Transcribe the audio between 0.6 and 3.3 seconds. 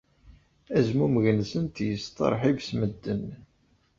Azmumeg-nsent yesteṛḥib s medden.